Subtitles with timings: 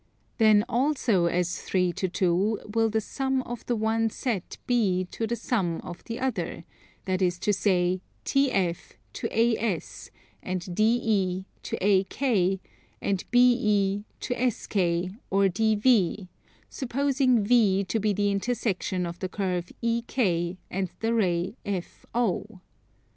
[0.39, 5.27] Then also as 3 to 2 will the sum of the one set be to
[5.27, 6.63] the sum of the other;
[7.05, 10.09] that is to say, TF to AS,
[10.41, 12.59] and DE to AK,
[12.99, 14.75] and BE to SK
[15.29, 16.27] or DV,
[16.67, 22.59] supposing V to be the intersection of the curve EK and the ray FO.